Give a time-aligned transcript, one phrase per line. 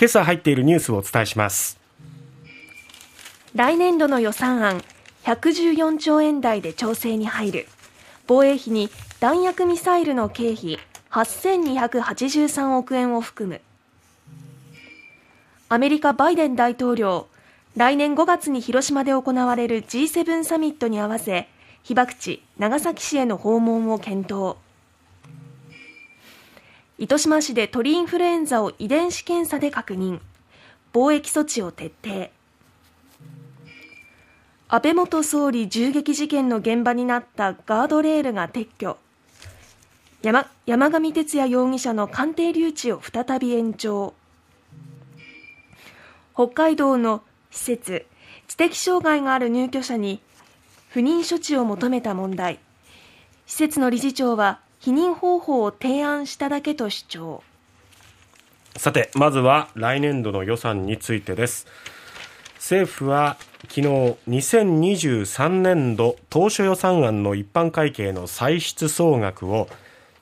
[0.00, 1.78] 今朝入っているニュースをお伝えします。
[3.54, 4.82] 来年度の予算案
[5.24, 7.66] 114兆円台で調整に入る。
[8.26, 8.88] 防衛費に
[9.20, 10.78] 弾薬ミサイルの経費
[11.10, 13.60] 8283億円を含む。
[15.68, 17.26] アメリカバイデン大統領
[17.76, 21.46] 来年5月に広島で行われる G7 サミットに合わせ
[21.82, 24.56] 被爆地長崎市への訪問を検討。
[27.00, 30.20] 糸島市で鳥インフルエンザを遺伝子検査で確認。
[30.92, 32.28] 防疫措置を徹底。
[34.68, 38.98] 安倍元総理銃撃事件の現場になったガードレールが撤去。
[40.20, 44.12] 山山上徹也容疑者の鑑定留置を再び延長。
[46.34, 48.04] 北海道の施設
[48.46, 50.20] 知的障害がある入居者に
[50.90, 52.58] 不妊処置を求めた問題。
[53.46, 57.42] 施設の理事長は避妊方法を提案しただけと主張。
[58.76, 61.66] さてまずは来年度の予算についてです。
[62.54, 63.36] 政府は
[63.68, 63.86] 昨日
[64.28, 69.68] 2023年度当初予算案の一般会計の歳出総額を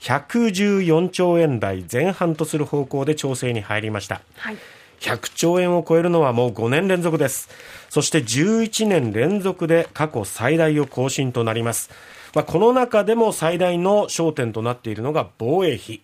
[0.00, 4.56] 114兆円台前半とする方向で調整に入りました、はい、
[5.00, 7.48] 100兆円を超えるのはもう5年連続です。
[7.90, 11.90] そして11年連続で過去最大を更新となります
[12.34, 16.02] まあ、この中でも最大の焦点となっているのが防衛費。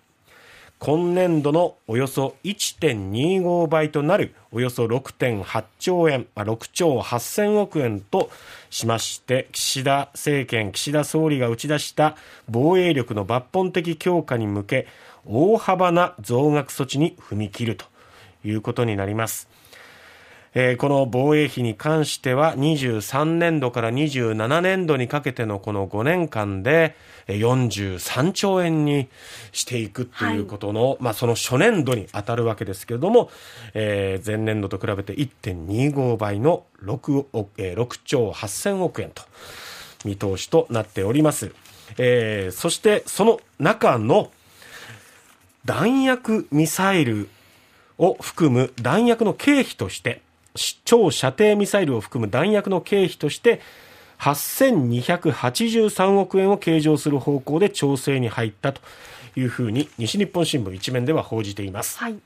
[0.80, 8.28] 今年度のおよそ1.25倍となるおよそ6.8兆円、まあ、6兆8000億円と
[8.68, 12.16] しまして岸田政権、岸田総理が打ち出した
[12.50, 14.86] 防衛力の抜本的強化に向け
[15.26, 17.86] 大幅な増額措置に踏み切ると
[18.44, 19.48] いうことになります。
[20.56, 26.94] えー、この防衛費に関しては23年度から27年度にかけてのこの5年間で
[27.26, 29.08] 43兆円に
[29.50, 33.30] していくということの、はい、まあその初年度に当たるわけですけれども、
[33.74, 39.22] えー、前年度と比べて1.25倍の 6, えー、6兆8000億円と
[40.04, 41.52] 見通しとなっております。
[41.98, 44.30] えー、そしてその中の
[45.64, 47.28] 弾薬ミサイル
[47.98, 50.20] を含む弾薬の経費として
[50.84, 53.60] 超射程ミサイルを含む弾薬の経費として
[54.18, 58.80] 8283億円を計上する方向で調整に入ったと
[59.36, 62.16] いうふうに西日本新聞一面では報じています、はい、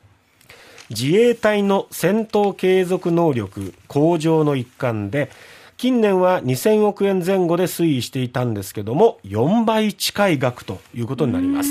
[0.91, 5.31] 自衛隊の戦闘継続能力向上の一環で
[5.79, 11.71] 近年は2000億円前後で推移していたんですけども4倍近い額ということになります。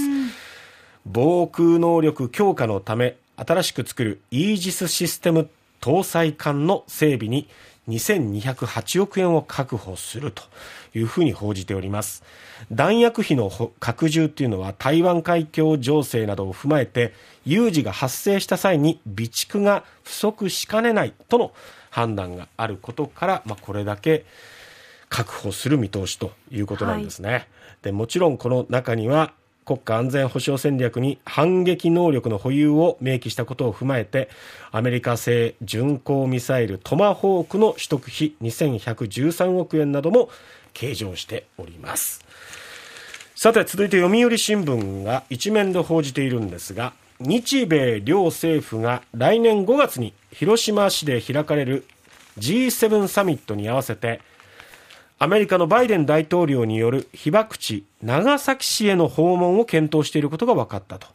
[1.06, 5.50] 防空能力強化のため新しく作るイージスシステム
[5.81, 7.47] 搭載艦の整備に
[7.88, 10.43] 2208億円を確保すると
[10.93, 12.23] いうふうに報じております。
[12.71, 17.13] 弾薬費の拡充というのは台湾海峡情勢などを踏まえて
[17.45, 21.51] 有事が発生した際に備蓄が不足しかねないとの
[21.89, 24.25] 判断があることから、まあ、これだけ
[25.09, 27.47] 確保する見通しということなんですね、はい、
[27.83, 29.33] でもちろんこの中には
[29.67, 34.29] 国家安全保障戦略に反撃能力の保有を明記したことを踏まえて
[34.72, 40.29] アメリカ製巡航ミサイルトマホークの取得費2113億円なども
[40.72, 42.23] 計上しております。
[43.35, 51.85] さて続いて読売新聞が一面で報じているんですが日米両政府が来年5月に広島市で開かれる
[52.39, 54.22] G7 サミットに合わせて
[55.19, 61.07] アメリカのバイデン大統領による被爆地長崎市への訪問を検討していることが分かったと。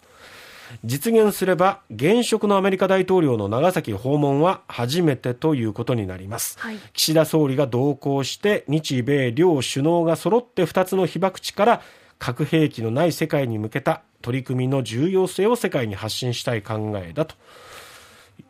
[0.84, 11.82] 実現すれば現職のアメリカ大統領の長崎訪問は初めてということになります、はい、岸田総理が同行して日米両首脳が揃って2つの被爆地から
[12.18, 17.34] 核兵器のない世界に向けた取り組みの重要性を世界に発信したい考えだと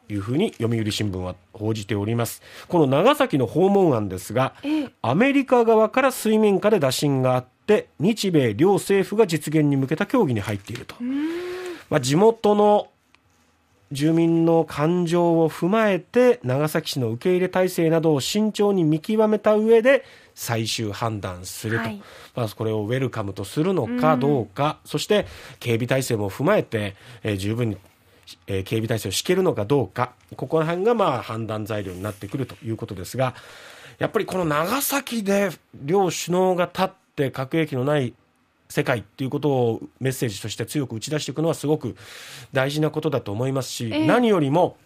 [0.09, 2.43] いうふうに読売新聞は報じております。
[2.69, 4.54] この長崎の訪問案ですが、
[5.00, 10.97] アメリカ側から水面下で打診があって日米両政府が実現に向けた協議に入っていると、
[11.88, 12.88] まあ、地元の
[13.93, 20.02] 住民の感情を踏まえて長崎市の受け入れ体制などを慎重に見極めた上で
[20.35, 22.02] 最終判断すると、はい、
[22.35, 25.26] まあ、これをウェルカムとするのかどうか、そして
[25.61, 27.76] 警備体制も踏まえて、えー、十分に
[28.46, 33.34] えー、警備体制を敷けるのかどうか、ここら辺がまあ判断材料になってくるということですが、
[33.99, 38.14] やっぱりこの長崎で両首脳が立って核兵器のない
[38.69, 41.94] 世界っていうことをメッセージとして強く打ち出していくのはすごく
[42.52, 44.76] 大事なことだと思いますし、えー、何よりも、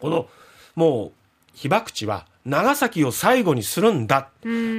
[0.00, 0.26] この
[0.74, 1.12] もう
[1.54, 4.30] 被爆地は長崎を最後にするんだ、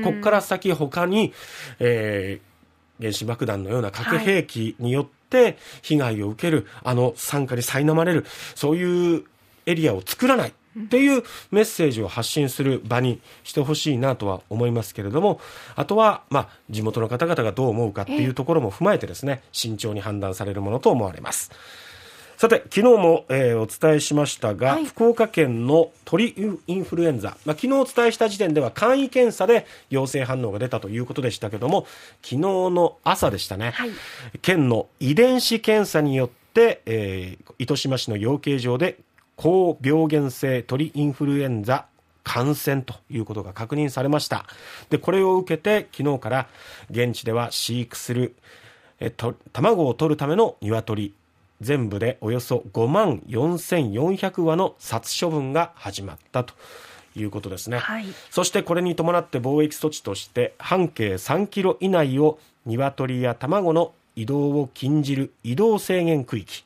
[0.04, 1.34] ここから先他に、
[1.80, 2.53] えー、
[3.00, 8.26] 原子爆弾のような核兵器によって、被害を受ける、あの惨禍に苛まれる、
[8.56, 9.24] そういう
[9.66, 15.40] エリアを作らないっていうメッセージを発信する場にしてほしいなとは思いますけれども、
[15.76, 21.52] あとは、まあ、地元の方々がどう思うかっていうところも踏まえてですね、慎重に判断されるものと思われます。
[22.44, 26.36] さて、昨日も、えー、お伝えしましたが、はい、福岡県の鳥
[26.68, 31.88] インフルエンザ、まあ、昨日お伝えした時点では簡易検査で陽性反応が出たということでしたけども、
[32.22, 33.92] 昨日の朝でしたね、はい、
[34.42, 38.98] 県の遺伝子検査によって、えー、糸島市の養鶏場で
[39.38, 41.86] 高病原性鳥インフルエンザ
[42.26, 44.46] 感染ということが確認されました。
[44.90, 46.48] で、これを受けて昨日から
[46.92, 48.36] 現地では飼育する
[49.00, 51.14] えと卵を取るための鶏
[51.64, 56.54] 全部でおよそ5万4400羽の殺処分が始まったと
[57.16, 66.64] いうことですね、はい、そしてこれに伴って貿易措置として半径3キロ以内を鶏や卵の移動を禁じる移動制限区域。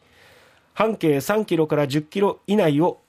[0.74, 3.00] 半径3キロから10キロ以内を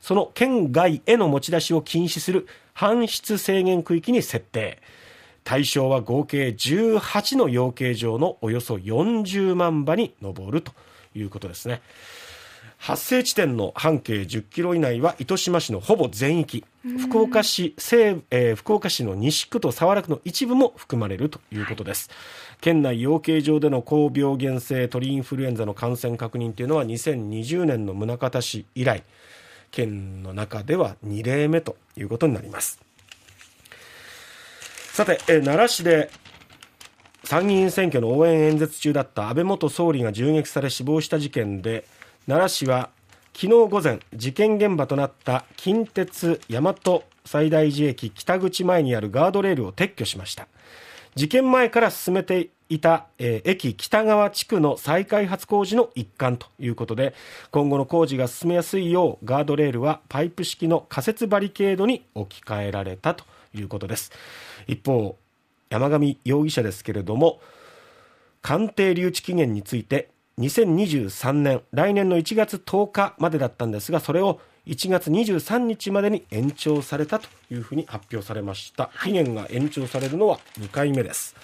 [0.00, 2.46] その県外への持ち出しを禁止する
[2.76, 4.78] 搬出制限区域に設定。
[5.44, 10.72] 対象は合計18の養鶏場のおよそ40万羽に上ると
[11.14, 11.82] いうことですね。
[12.78, 16.64] 発生地点の半径10キロ以内は糸島市のほぼ全域、
[16.98, 22.10] 福岡市西、えー、福岡市の西区と早良区の一部も含まれるということです。
[22.60, 29.04] 県内養鶏場での高病原性鳥インフルエンザの感染確認というのは2020年の宗像市以来、
[29.70, 32.80] 県の中では2例目ということになります。
[34.92, 36.10] さて、えー、奈良市で
[37.32, 41.86] 参議院選挙の応援演説中だった安倍元総理が銃撃され死亡した事件で
[42.26, 42.90] 奈良市は
[43.32, 46.74] 昨日午前事件現場となった近鉄大和
[47.24, 50.46] 西大寺駅北口前にあるガードレールを撤去しました。
[51.14, 57.14] 事件前から進めていた、えー、駅北側地区の再開発工事の一環ということで
[57.50, 63.24] 今後の工事が進めやすいようガードレールはパイプ式の仮設バリケードに置き換えられたと
[63.54, 64.12] いうことです。
[64.66, 65.16] 一方
[65.72, 67.40] 山上容疑者ですけれども
[68.42, 78.90] 鑑定留置期限について2023年来年の1月10日までだったんですがそれを1月23日までに延長されたというふうに発表されました。
[79.02, 81.34] 期限が延長されるのは2回目です、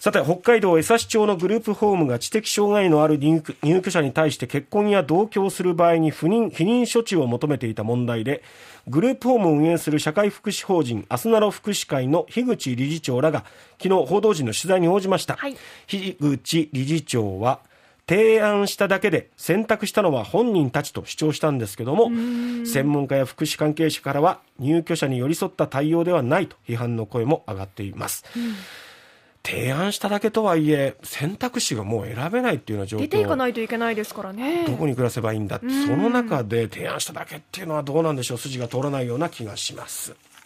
[0.00, 8.42] さて、北海道江差町のグループホームが知的障害のある入居者に対して結婚や同居をする場合に不妊避妊処置を求めていた問題で、
[8.88, 15.36] グループホームを運営する社会福祉法人アスナロ福祉会の樋口理事長らが昨日報道陣の取材に応じました。
[15.36, 15.56] はい、
[15.86, 17.60] 樋口理事長は、
[18.08, 22.10] 提案しただけで選択したのは本人たちと主張したんですけども
[22.66, 28.24] 専門家や福祉関係者からは入居者に寄り添った対応ではないと批判の声も上がっています。
[28.34, 28.54] うん
[29.42, 33.00] 提案しただけとはいえ選択肢がもう選べないっていうような状況。
[33.00, 34.64] 出ていかないといけないですからね。
[34.66, 35.68] どこに暮らせばいいんだって。
[35.86, 38.38] その中で提案しただけっていうのはどうなんでしょう。
[38.38, 40.14] 筋が通らないような気がします